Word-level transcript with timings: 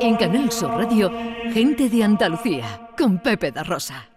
En 0.00 0.16
Canal 0.16 0.52
Sur 0.52 0.70
Radio, 0.70 1.10
Gente 1.52 1.88
de 1.88 2.04
Andalucía, 2.04 2.90
con 2.96 3.18
Pepe 3.18 3.50
da 3.50 3.62
Rosa. 3.62 4.08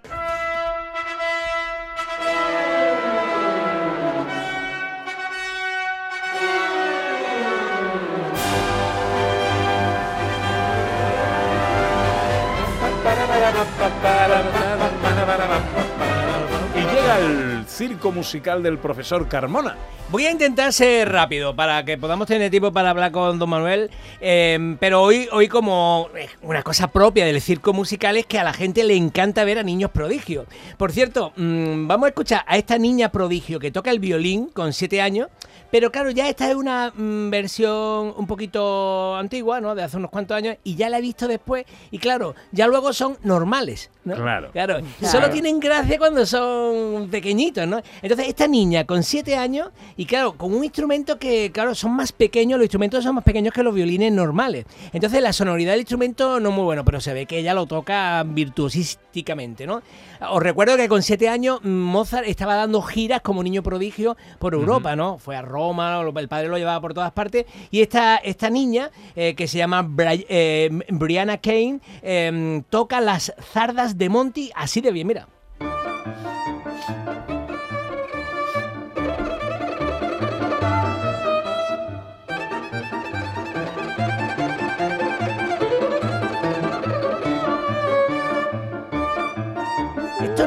Y 16.75 16.79
llega 16.79 17.19
el 17.19 17.65
circo 17.67 18.11
musical 18.11 18.63
del 18.63 18.77
profesor 18.77 19.27
Carmona. 19.27 19.75
Voy 20.11 20.25
a 20.25 20.31
intentar 20.31 20.73
ser 20.73 21.09
rápido 21.09 21.55
para 21.55 21.85
que 21.85 21.97
podamos 21.97 22.27
tener 22.27 22.51
tiempo 22.51 22.73
para 22.73 22.89
hablar 22.89 23.13
con 23.13 23.39
don 23.39 23.49
Manuel, 23.49 23.89
eh, 24.19 24.75
pero 24.77 25.01
hoy, 25.01 25.29
hoy 25.31 25.47
como 25.47 26.09
una 26.41 26.63
cosa 26.63 26.87
propia 26.87 27.23
del 27.23 27.39
circo 27.39 27.71
musical 27.71 28.17
es 28.17 28.25
que 28.25 28.37
a 28.37 28.43
la 28.43 28.51
gente 28.51 28.83
le 28.83 28.97
encanta 28.97 29.45
ver 29.45 29.57
a 29.57 29.63
niños 29.63 29.89
prodigios. 29.91 30.47
Por 30.77 30.91
cierto, 30.91 31.31
mm, 31.37 31.87
vamos 31.87 32.07
a 32.07 32.09
escuchar 32.09 32.43
a 32.45 32.57
esta 32.57 32.77
niña 32.77 33.09
prodigio 33.09 33.57
que 33.57 33.71
toca 33.71 33.89
el 33.89 33.99
violín 33.99 34.47
con 34.47 34.73
7 34.73 34.99
años, 35.01 35.29
pero 35.71 35.89
claro, 35.89 36.11
ya 36.11 36.27
esta 36.27 36.49
es 36.49 36.55
una 36.55 36.91
mm, 36.93 37.29
versión 37.29 38.13
un 38.17 38.27
poquito 38.27 39.15
antigua, 39.15 39.61
¿no? 39.61 39.73
De 39.73 39.83
hace 39.83 39.95
unos 39.95 40.11
cuantos 40.11 40.35
años, 40.35 40.57
y 40.65 40.75
ya 40.75 40.89
la 40.89 40.97
he 40.97 41.01
visto 41.01 41.29
después, 41.29 41.65
y 41.89 41.97
claro, 41.97 42.35
ya 42.51 42.67
luego 42.67 42.91
son 42.91 43.17
normales, 43.23 43.89
¿no? 44.03 44.15
Claro. 44.15 44.51
Claro, 44.51 44.79
solo 45.01 45.29
tienen 45.29 45.61
gracia 45.61 45.97
cuando 45.97 46.25
son 46.25 47.07
pequeñitos, 47.09 47.65
¿no? 47.65 47.81
Entonces, 48.01 48.27
esta 48.27 48.47
niña 48.47 48.85
con 48.85 49.03
7 49.03 49.37
años, 49.37 49.69
y 50.01 50.05
claro, 50.07 50.33
con 50.33 50.51
un 50.51 50.63
instrumento 50.63 51.19
que, 51.19 51.51
claro, 51.51 51.75
son 51.75 51.91
más 51.95 52.11
pequeños, 52.11 52.57
los 52.57 52.65
instrumentos 52.65 53.03
son 53.03 53.13
más 53.13 53.23
pequeños 53.23 53.53
que 53.53 53.61
los 53.61 53.71
violines 53.71 54.11
normales. 54.11 54.65
Entonces, 54.93 55.21
la 55.21 55.31
sonoridad 55.31 55.73
del 55.73 55.81
instrumento 55.81 56.39
no 56.39 56.49
es 56.49 56.55
muy 56.55 56.63
bueno, 56.63 56.83
pero 56.83 56.99
se 56.99 57.13
ve 57.13 57.27
que 57.27 57.37
ella 57.37 57.53
lo 57.53 57.67
toca 57.67 58.23
virtuosísticamente, 58.25 59.67
¿no? 59.67 59.83
Os 60.31 60.41
recuerdo 60.41 60.75
que 60.75 60.87
con 60.87 61.03
7 61.03 61.29
años 61.29 61.63
Mozart 61.63 62.27
estaba 62.27 62.55
dando 62.55 62.81
giras 62.81 63.21
como 63.21 63.43
niño 63.43 63.61
prodigio 63.61 64.17
por 64.39 64.55
Europa, 64.55 64.95
¿no? 64.95 65.19
Fue 65.19 65.35
a 65.35 65.43
Roma, 65.43 66.01
el 66.15 66.27
padre 66.27 66.47
lo 66.47 66.57
llevaba 66.57 66.81
por 66.81 66.95
todas 66.95 67.11
partes, 67.11 67.45
y 67.69 67.81
esta, 67.81 68.15
esta 68.17 68.49
niña, 68.49 68.89
eh, 69.15 69.35
que 69.35 69.47
se 69.47 69.59
llama 69.59 69.83
Bri- 69.83 70.25
eh, 70.29 70.69
Brianna 70.89 71.37
Kane, 71.37 71.79
eh, 72.01 72.63
toca 72.71 73.01
las 73.01 73.33
zardas 73.53 73.99
de 73.99 74.09
Monty 74.09 74.51
así 74.55 74.81
de 74.81 74.91
bien, 74.91 75.05
mira. 75.05 75.27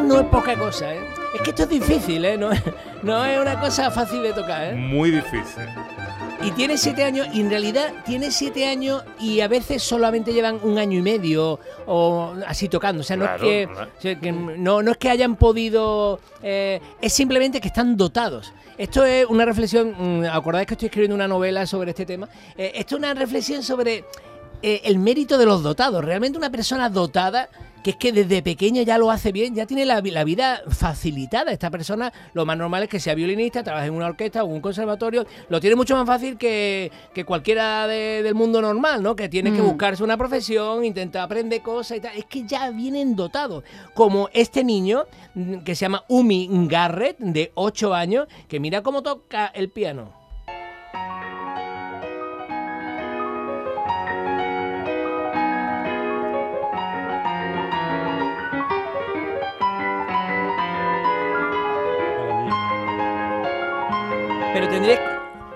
No 0.04 0.20
es 0.20 0.26
poca 0.26 0.56
cosa, 0.56 0.94
¿eh? 0.94 1.00
Es 1.34 1.40
que 1.40 1.50
esto 1.50 1.62
es 1.64 1.68
difícil, 1.68 2.24
¿eh? 2.24 2.36
No, 2.38 2.52
es- 2.52 2.62
no 3.02 3.24
es 3.24 3.38
una 3.40 3.58
cosa 3.60 3.90
fácil 3.90 4.22
de 4.22 4.32
tocar, 4.32 4.64
¿eh? 4.68 4.74
Muy 4.74 5.10
difícil. 5.10 5.64
Y 6.42 6.50
tiene 6.50 6.76
siete 6.76 7.04
años, 7.04 7.26
y 7.32 7.40
en 7.40 7.48
realidad 7.48 7.90
tiene 8.04 8.30
siete 8.30 8.66
años 8.66 9.02
y 9.18 9.40
a 9.40 9.48
veces 9.48 9.82
solamente 9.82 10.32
llevan 10.32 10.58
un 10.62 10.76
año 10.78 10.98
y 10.98 11.02
medio 11.02 11.58
o 11.86 12.34
así 12.46 12.68
tocando. 12.68 13.00
O 13.00 13.04
sea, 13.04 13.16
no, 13.16 13.24
Claro, 13.24 13.44
es, 13.46 13.66
que, 13.66 13.72
claro. 13.72 13.90
o 13.98 14.00
sea, 14.02 14.20
que 14.20 14.32
no, 14.32 14.82
no 14.82 14.90
es 14.90 14.96
que 14.98 15.08
hayan 15.08 15.36
podido, 15.36 16.20
eh, 16.42 16.80
es 17.00 17.12
simplemente 17.14 17.60
que 17.62 17.68
están 17.68 17.96
dotados. 17.96 18.52
Esto 18.76 19.04
es 19.06 19.24
una 19.26 19.44
reflexión, 19.46 19.94
mm, 19.96 20.24
acordáis 20.30 20.66
que 20.66 20.74
estoy 20.74 20.86
escribiendo 20.86 21.14
una 21.14 21.28
novela 21.28 21.64
sobre 21.66 21.90
este 21.90 22.04
tema. 22.04 22.28
Eh, 22.58 22.72
esto 22.74 22.96
es 22.96 22.98
una 22.98 23.14
reflexión 23.14 23.62
sobre 23.62 24.04
eh, 24.66 24.80
el 24.84 24.98
mérito 24.98 25.36
de 25.36 25.44
los 25.46 25.62
dotados. 25.62 26.02
Realmente 26.02 26.38
una 26.38 26.50
persona 26.50 26.88
dotada, 26.88 27.48
que 27.82 27.90
es 27.90 27.96
que 27.96 28.12
desde 28.12 28.42
pequeño 28.42 28.80
ya 28.80 28.96
lo 28.96 29.10
hace 29.10 29.30
bien, 29.30 29.54
ya 29.54 29.66
tiene 29.66 29.84
la, 29.84 30.00
vi- 30.00 30.10
la 30.10 30.24
vida 30.24 30.62
facilitada. 30.70 31.52
Esta 31.52 31.70
persona, 31.70 32.10
lo 32.32 32.46
más 32.46 32.56
normal 32.56 32.82
es 32.84 32.88
que 32.88 32.98
sea 32.98 33.14
violinista, 33.14 33.62
trabaje 33.62 33.88
en 33.88 33.92
una 33.94 34.06
orquesta 34.06 34.42
o 34.42 34.46
un 34.46 34.62
conservatorio, 34.62 35.26
lo 35.50 35.60
tiene 35.60 35.76
mucho 35.76 35.94
más 35.94 36.06
fácil 36.06 36.38
que, 36.38 36.90
que 37.12 37.24
cualquiera 37.26 37.86
de- 37.86 38.22
del 38.22 38.34
mundo 38.34 38.62
normal, 38.62 39.02
¿no? 39.02 39.14
Que 39.14 39.28
tiene 39.28 39.52
que 39.52 39.60
buscarse 39.60 40.02
una 40.02 40.16
profesión, 40.16 40.82
intenta 40.82 41.22
aprender 41.22 41.60
cosas 41.60 41.98
y 41.98 42.00
tal. 42.00 42.16
Es 42.16 42.24
que 42.24 42.44
ya 42.46 42.70
vienen 42.70 43.14
dotados. 43.16 43.64
Como 43.92 44.30
este 44.32 44.64
niño, 44.64 45.04
mm, 45.34 45.58
que 45.58 45.74
se 45.74 45.82
llama 45.84 46.04
Umi 46.08 46.48
Garrett, 46.68 47.18
de 47.18 47.52
8 47.54 47.92
años, 47.92 48.28
que 48.48 48.60
mira 48.60 48.82
cómo 48.82 49.02
toca 49.02 49.48
el 49.48 49.68
piano. 49.68 50.23
Pero 64.54 64.68
tendrías, 64.68 65.00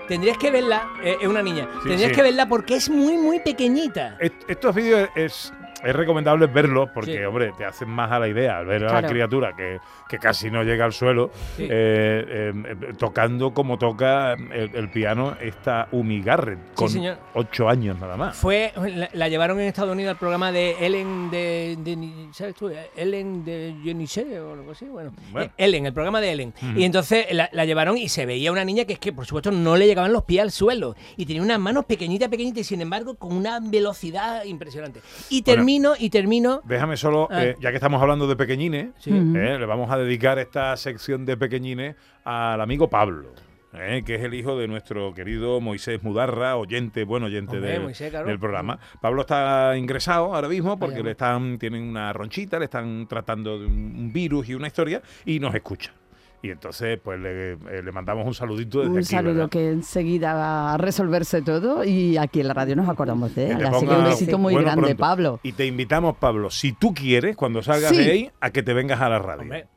tendrías 0.07 0.37
que 0.37 0.51
verla, 0.51 0.87
eh, 1.03 1.15
es 1.21 1.27
una 1.27 1.41
niña, 1.41 1.67
Sí, 1.81 1.87
tendrías 1.89 2.09
sí. 2.11 2.15
que 2.15 2.21
verla 2.21 2.47
porque 2.47 2.75
es 2.75 2.89
muy, 2.89 3.17
muy 3.17 3.39
pequeñita. 3.39 4.17
Est- 4.19 4.43
Estos 4.47 4.75
vídeos 4.75 5.09
es, 5.15 5.51
es 5.83 5.95
recomendable 5.95 6.47
verlos 6.47 6.89
porque, 6.93 7.13
Sí. 7.17 7.23
hombre, 7.23 7.51
te 7.57 7.65
hacen 7.65 7.89
más 7.89 8.11
a 8.11 8.19
la 8.19 8.27
idea 8.27 8.57
al 8.59 8.65
ver 8.65 8.85
a 8.85 9.01
la 9.01 9.07
criatura 9.07 9.55
que, 9.55 9.79
que 10.07 10.17
casi 10.19 10.49
no 10.51 10.63
llega 10.63 10.85
al 10.85 10.93
suelo 10.93 11.31
Sí. 11.57 11.63
eh, 11.69 12.53
eh, 12.53 12.93
tocando 12.97 13.53
como 13.53 13.77
toca 13.77 14.33
el, 14.33 14.71
el 14.73 14.89
piano 14.89 15.35
esta 15.41 15.87
Umi 15.91 16.21
Garrett 16.21 16.73
con 16.73 16.89
señor. 16.89 17.17
ocho 17.33 17.69
años 17.69 17.99
nada 17.99 18.17
más. 18.17 18.35
Fue, 18.35 18.71
la, 18.95 19.09
la 19.13 19.27
llevaron 19.29 19.59
en 19.59 19.67
Estados 19.67 19.91
Unidos 19.91 20.11
al 20.11 20.17
programa 20.17 20.51
de 20.51 20.75
Ellen 20.85 21.29
de, 21.31 21.77
de- 21.79 22.27
¿sabes 22.33 22.55
tú? 22.55 22.69
Ellen 22.95 23.43
de 23.45 23.75
Jenny 23.83 24.05
o 24.39 24.53
algo 24.53 24.71
así, 24.71 24.85
bueno. 24.85 25.11
Bueno. 25.31 25.47
Eh, 25.57 25.65
Ellen, 25.65 25.85
el 25.85 25.93
programa 25.93 26.19
de 26.21 26.31
Ellen. 26.31 26.53
Y 26.75 26.83
entonces 26.83 27.27
la, 27.31 27.49
la 27.53 27.65
llevaron 27.65 27.97
y 27.97 28.09
se 28.09 28.25
veía 28.25 28.51
una 28.51 28.65
niña 28.65 28.85
que 28.85 28.93
es 28.93 28.99
que, 28.99 29.13
por 29.13 29.25
supuesto, 29.25 29.51
no 29.51 29.75
le 29.77 29.85
llegaban 29.87 30.11
los 30.11 30.23
pies 30.23 30.41
al 30.41 30.51
suelo. 30.51 30.95
Y 31.17 31.25
tenía 31.25 31.41
unas 31.41 31.59
manos 31.59 31.85
pequeñitas, 31.85 32.29
pequeñitas, 32.29 32.61
y 32.61 32.63
sin 32.63 32.81
embargo, 32.81 33.15
con 33.15 33.33
una 33.33 33.59
velocidad 33.61 34.43
impresionante. 34.45 35.01
Y 35.29 35.41
Bueno. 35.43 35.59
Termino, 35.69 35.93
y 35.99 36.09
termino. 36.09 36.61
Déjame 36.65 36.97
solo, 36.97 37.27
Ah. 37.31 37.43
eh, 37.45 37.55
ya 37.59 37.69
que 37.69 37.75
estamos 37.75 38.01
hablando 38.01 38.27
de 38.27 38.35
pequeñines, 38.35 38.87
Sí. 38.99 39.11
eh, 39.11 39.57
le 39.59 39.65
vamos 39.65 39.91
a 39.91 39.97
dedicar 39.97 40.39
esta 40.39 40.75
sección 40.77 41.25
de 41.25 41.37
pequeñines 41.37 41.95
al 42.23 42.59
amigo 42.61 42.89
Pablo. 42.89 43.33
eh, 43.71 44.01
que 44.03 44.15
es 44.15 44.21
el 44.23 44.33
hijo 44.33 44.57
de 44.57 44.67
nuestro 44.67 45.13
querido 45.13 45.61
Moisés 45.61 46.01
Mudarra, 46.01 46.55
oyente, 46.57 47.03
buen 47.03 47.21
oyente 47.21 47.57
Hombre, 47.57 47.71
del, 47.73 47.81
Moisés, 47.83 48.09
claro. 48.09 48.25
del 48.25 48.39
programa. 48.39 48.79
Pablo 48.99 49.21
está 49.21 49.77
ingresado 49.77 50.33
ahora 50.33 50.47
mismo 50.47 50.79
porque 50.79 51.03
le 51.03 51.11
están, 51.11 51.59
tienen 51.59 51.83
una 51.83 52.11
ronchita, 52.11 52.57
le 52.57 52.65
están 52.65 53.05
tratando 53.07 53.59
de 53.59 53.67
un 53.67 54.11
virus 54.11 54.49
y 54.49 54.55
una 54.55 54.65
historia 54.65 55.03
y 55.23 55.39
nos 55.39 55.53
escucha. 55.53 55.91
Y 56.41 56.51
entonces, 56.51 56.97
pues 57.03 57.19
le, 57.19 57.51
eh, 57.53 57.57
le 57.83 57.91
mandamos 57.91 58.25
un 58.25 58.33
saludito 58.33 58.79
desde 58.79 58.91
Un 58.91 58.97
aquí. 58.99 59.05
saludo 59.07 59.33
¿verdad? 59.33 59.49
que 59.49 59.71
enseguida 59.71 60.33
va 60.33 60.73
a 60.73 60.77
resolverse 60.77 61.41
todo 61.41 61.83
y 61.83 62.15
aquí 62.17 62.39
en 62.39 62.47
la 62.47 62.53
radio 62.53 62.75
nos 62.77 62.87
acordamos 62.87 63.35
de 63.35 63.51
él. 63.51 63.65
Así 63.65 63.85
que 63.85 63.93
un 63.93 64.03
besito 64.05 64.37
muy 64.37 64.53
bueno 64.53 64.65
grande, 64.67 64.81
pronto. 64.95 65.01
Pablo. 65.01 65.39
Y 65.43 65.51
te 65.51 65.65
invitamos, 65.65 66.15
Pablo, 66.17 66.49
si 66.49 66.71
tú 66.71 66.93
quieres, 66.93 67.35
cuando 67.35 67.61
salgas 67.61 67.89
Sí. 67.91 67.97
de 67.97 68.11
ahí, 68.11 68.31
a 68.39 68.51
que 68.51 68.63
te 68.63 68.73
vengas 68.73 69.01
a 69.01 69.09
la 69.09 69.19
radio. 69.19 69.41
Hombre, 69.41 69.67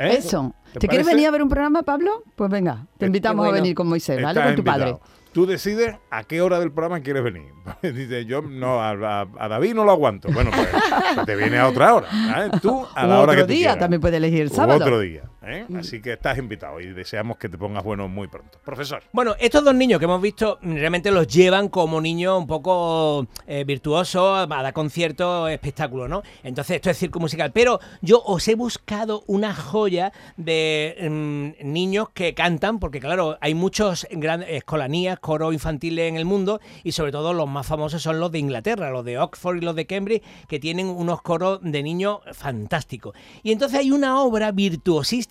¿Eh? 0.00 0.14
Eso. 0.18 0.52
¿Te 0.72 0.80
¿Te, 0.80 0.88
quieres 0.88 1.06
venir 1.06 1.28
a 1.28 1.30
ver 1.30 1.42
un 1.42 1.48
programa, 1.48 1.82
Pablo? 1.82 2.22
Pues 2.34 2.50
venga, 2.50 2.86
te 2.98 3.06
invitamos 3.06 3.44
bueno. 3.44 3.50
a 3.50 3.54
venir 3.60 3.74
con 3.74 3.86
Moisés, 3.88 4.16
¿vale? 4.22 4.38
Estás 4.40 4.46
Con 4.46 4.56
tu 4.56 4.64
padre. 4.64 4.96
Tú 5.32 5.46
decides 5.46 5.94
a 6.10 6.24
qué 6.24 6.40
hora 6.42 6.58
del 6.58 6.72
programa 6.72 7.00
quieres 7.02 7.22
venir. 7.22 7.52
Dice, 7.82 8.24
yo 8.24 8.42
no, 8.42 8.80
a, 8.80 8.90
a- 8.90 9.28
a 9.38 9.48
David 9.48 9.74
no 9.74 9.84
lo 9.84 9.92
aguanto. 9.92 10.28
Bueno, 10.32 10.50
pues, 10.52 10.68
te 11.26 11.36
viene 11.36 11.58
a 11.58 11.68
otra 11.68 11.94
hora. 11.94 12.08
¿eh? 12.46 12.50
Tú 12.60 12.84
a 12.94 13.06
la 13.06 13.18
U 13.18 13.22
hora 13.22 13.32
que 13.34 13.42
otro 13.42 13.46
tú 13.46 13.52
día, 13.52 13.58
quieras. 13.60 13.78
también 13.78 14.00
puede 14.00 14.16
elegir 14.16 14.40
el 14.42 14.48
U 14.48 14.54
sábado. 14.54 14.80
otro 14.80 14.98
día. 14.98 15.22
¿Eh? 15.42 15.66
Así 15.76 16.00
que 16.00 16.12
estás 16.12 16.38
invitado 16.38 16.80
y 16.80 16.86
deseamos 16.92 17.38
que 17.38 17.48
te 17.48 17.56
pongas 17.56 17.84
bueno 17.84 18.08
muy 18.08 18.28
pronto. 18.28 18.58
Profesor. 18.64 19.02
Bueno, 19.12 19.34
estos 19.38 19.64
dos 19.64 19.74
niños 19.74 19.98
que 19.98 20.04
hemos 20.04 20.20
visto 20.20 20.58
mm, 20.62 20.74
realmente 20.74 21.10
los 21.10 21.26
llevan 21.26 21.68
como 21.68 22.00
niños 22.00 22.38
un 22.38 22.46
poco 22.46 23.26
eh, 23.46 23.64
virtuosos 23.64 24.38
a 24.38 24.46
dar 24.46 24.72
conciertos, 24.72 25.50
espectáculos, 25.50 26.08
¿no? 26.08 26.22
Entonces 26.42 26.76
esto 26.76 26.90
es 26.90 26.98
circo 26.98 27.20
musical. 27.20 27.52
Pero 27.52 27.80
yo 28.00 28.22
os 28.24 28.46
he 28.48 28.54
buscado 28.54 29.24
una 29.26 29.54
joya 29.54 30.12
de 30.36 30.96
mm, 31.10 31.72
niños 31.72 32.10
que 32.10 32.34
cantan, 32.34 32.78
porque 32.78 33.00
claro, 33.00 33.38
hay 33.40 33.54
muchos 33.54 34.06
grandes 34.10 34.50
escolanías, 34.50 35.18
coros 35.18 35.52
infantiles 35.52 36.08
en 36.08 36.16
el 36.16 36.24
mundo 36.24 36.60
y 36.84 36.92
sobre 36.92 37.12
todo 37.12 37.32
los 37.32 37.48
más 37.48 37.66
famosos 37.66 38.02
son 38.02 38.20
los 38.20 38.30
de 38.32 38.38
Inglaterra, 38.38 38.90
los 38.90 39.04
de 39.04 39.18
Oxford 39.18 39.56
y 39.56 39.60
los 39.60 39.74
de 39.74 39.86
Cambridge, 39.86 40.22
que 40.48 40.58
tienen 40.58 40.86
unos 40.86 41.22
coros 41.22 41.60
de 41.62 41.82
niños 41.82 42.18
fantásticos. 42.32 43.14
Y 43.42 43.52
entonces 43.52 43.78
hay 43.78 43.90
una 43.90 44.20
obra 44.20 44.52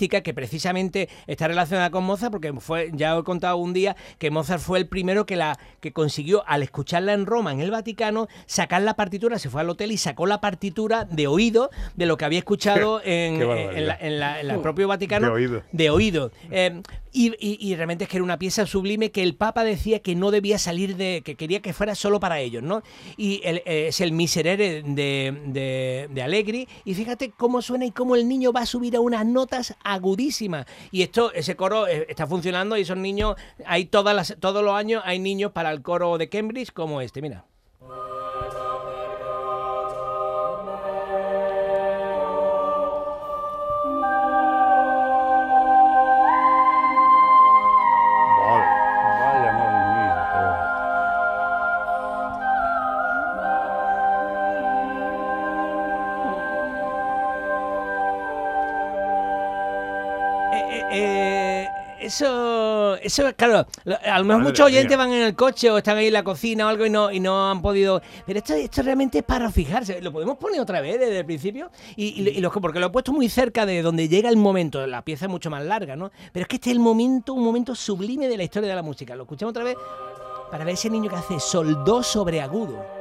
que 0.07 0.33
precisamente 0.33 1.09
está 1.27 1.47
relacionada 1.49 1.89
con 1.89 2.05
Mozart, 2.05 2.31
porque 2.31 2.53
fue, 2.53 2.89
ya 2.93 3.15
os 3.15 3.21
he 3.21 3.23
contado 3.25 3.57
un 3.57 3.73
día 3.73 3.95
que 4.17 4.31
Mozart 4.31 4.61
fue 4.61 4.79
el 4.79 4.87
primero 4.87 5.25
que 5.25 5.35
la 5.35 5.59
que 5.81 5.91
consiguió 5.91 6.43
al 6.47 6.63
escucharla 6.63 7.13
en 7.13 7.25
Roma, 7.25 7.51
en 7.51 7.59
el 7.59 7.71
Vaticano, 7.71 8.27
sacar 8.45 8.81
la 8.83 8.93
partitura, 8.95 9.37
se 9.39 9.49
fue 9.49 9.59
al 9.61 9.69
hotel 9.69 9.91
y 9.91 9.97
sacó 9.97 10.25
la 10.25 10.39
partitura 10.39 11.03
de 11.05 11.27
oído 11.27 11.69
de 11.95 12.05
lo 12.05 12.15
que 12.17 12.25
había 12.25 12.39
escuchado 12.39 13.01
en, 13.03 13.41
en 13.41 13.87
la- 13.87 13.95
en 13.99 14.19
la- 14.19 14.39
en 14.39 14.47
la 14.47 14.61
propio 14.61 14.87
Vaticano. 14.87 15.27
De 15.27 15.33
oído. 15.33 15.63
De 15.71 15.89
oído. 15.89 16.31
Eh, 16.51 16.81
Y, 17.11 17.75
realmente 17.75 18.03
es 18.03 18.09
que 18.09 18.17
era 18.17 18.23
una 18.23 18.37
pieza 18.37 18.65
sublime 18.65 19.11
que 19.11 19.23
el 19.23 19.35
Papa 19.35 19.63
decía 19.63 19.99
que 19.99 20.15
no 20.15 20.31
debía 20.31 20.59
salir 20.59 20.95
de. 20.95 21.21
que 21.23 21.35
quería 21.35 21.61
que 21.61 21.73
fuera 21.73 21.95
solo 21.95 22.19
para 22.19 22.39
ellos, 22.39 22.63
¿no? 22.63 22.83
Y 23.17 23.41
eh, 23.43 23.87
es 23.87 24.01
el 24.01 24.11
Miserere 24.11 24.83
de, 24.83 25.37
de, 25.47 26.07
de 26.11 26.21
Allegri. 26.21 26.67
Y 26.85 26.93
fíjate 26.93 27.31
cómo 27.31 27.61
suena 27.61 27.85
y 27.85 27.91
cómo 27.91 28.15
el 28.15 28.27
niño 28.27 28.51
va 28.51 28.61
a 28.61 28.65
subir 28.65 28.95
a 28.95 28.99
unas 28.99 29.25
notas 29.25 29.75
agudísimas. 29.83 30.65
Y 30.91 31.01
esto, 31.01 31.33
ese 31.33 31.55
coro 31.55 31.87
eh, 31.87 32.05
está 32.09 32.27
funcionando 32.27 32.77
y 32.77 32.81
esos 32.81 32.97
niños, 32.97 33.35
hay 33.65 33.85
todas 33.85 34.15
las, 34.15 34.35
todos 34.39 34.63
los 34.63 34.73
años 34.73 35.01
hay 35.05 35.19
niños 35.19 35.51
para 35.51 35.71
el 35.71 35.81
coro 35.81 36.17
de 36.17 36.29
Cambridge 36.29 36.71
como 36.71 37.01
este, 37.01 37.21
mira. 37.21 37.48
Eso, 62.09 62.95
eso, 62.95 63.23
claro, 63.35 63.65
a 64.05 64.19
lo 64.19 64.25
mejor 64.25 64.43
muchos 64.43 64.65
oyentes 64.65 64.97
van 64.97 65.11
en 65.13 65.21
el 65.23 65.35
coche 65.35 65.69
o 65.71 65.77
están 65.77 65.97
ahí 65.97 66.07
en 66.07 66.13
la 66.13 66.23
cocina 66.23 66.65
o 66.65 66.69
algo 66.69 66.85
y 66.85 66.89
no, 66.89 67.11
y 67.11 67.19
no 67.19 67.49
han 67.49 67.61
podido. 67.61 68.01
Pero 68.25 68.39
esto, 68.39 68.53
esto 68.53 68.81
realmente 68.81 69.19
es 69.19 69.23
para 69.23 69.49
fijarse. 69.51 70.01
¿Lo 70.01 70.11
podemos 70.11 70.37
poner 70.37 70.59
otra 70.61 70.81
vez 70.81 70.99
desde 70.99 71.19
el 71.19 71.25
principio? 71.25 71.71
Y, 71.95 72.21
y- 72.21 72.29
y 72.37 72.41
lo- 72.41 72.51
porque 72.51 72.79
lo 72.79 72.87
he 72.87 72.89
puesto 72.89 73.13
muy 73.13 73.29
cerca 73.29 73.65
de 73.65 73.81
donde 73.81 74.07
llega 74.09 74.29
el 74.29 74.37
momento. 74.37 74.85
La 74.85 75.01
pieza 75.03 75.25
es 75.25 75.31
mucho 75.31 75.49
más 75.49 75.63
larga, 75.63 75.95
¿no? 75.95 76.11
Pero 76.33 76.43
es 76.43 76.47
que 76.47 76.57
este 76.57 76.69
es 76.71 76.75
el 76.75 76.79
momento, 76.81 77.33
un 77.33 77.43
momento 77.43 77.73
sublime 77.75 78.27
de 78.27 78.37
la 78.37 78.43
historia 78.43 78.67
de 78.69 78.75
la 78.75 78.83
música. 78.83 79.15
Lo 79.15 79.23
escuchamos 79.23 79.51
otra 79.51 79.63
vez 79.63 79.75
para 80.51 80.65
ver 80.65 80.73
ese 80.73 80.89
niño 80.89 81.09
que 81.09 81.15
hace 81.15 81.39
sol 81.39 81.83
do 81.85 82.03
sobre 82.03 82.41
agudo. 82.41 82.98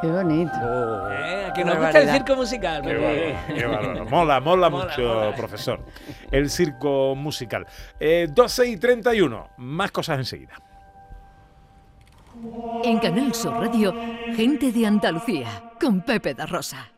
Qué 0.00 0.06
bonito. 0.06 0.52
Oh. 0.62 1.10
¿Eh? 1.10 1.46
¿A 1.48 1.52
que 1.52 1.64
nos 1.64 1.76
gusta 1.76 1.98
el 2.00 2.10
circo 2.10 2.36
musical? 2.36 2.82
Qué 2.82 2.94
bárbaro, 2.96 3.54
qué 3.54 3.66
bárbaro. 3.66 4.04
Mola, 4.06 4.40
mola, 4.40 4.70
Mola, 4.70 4.84
mucho, 4.86 5.02
mola. 5.02 5.34
profesor. 5.36 5.84
El 6.30 6.48
circo 6.50 7.14
musical. 7.14 7.66
Eh, 7.98 8.28
12 8.30 8.66
y 8.68 8.76
31. 8.76 9.48
Más 9.58 9.90
cosas 9.90 10.18
enseguida. 10.18 10.54
En 12.84 12.98
Canal 13.00 13.34
Sur 13.34 13.54
Radio, 13.54 13.94
Gente 14.34 14.72
de 14.72 14.86
Andalucía, 14.86 15.48
con 15.80 16.00
Pepe 16.00 16.32
da 16.34 16.46
Rosa. 16.46 16.90